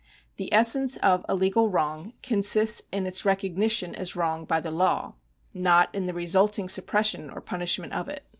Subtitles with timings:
[0.37, 5.13] The essence of a legal wrong consists in its recognition as wrong by the law,
[5.53, 8.23] not in the resulting suppression or punishment of it.